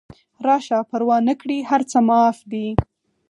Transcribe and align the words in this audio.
راشه 0.45 0.79
پروا 0.89 1.17
نکړي 1.29 1.57
هر 1.69 1.81
څه 1.91 1.97
معاف 2.07 2.37
دي 2.51 2.67